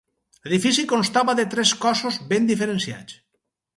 [0.45, 3.19] L'edifici constava de tres cossos ben diferenciats.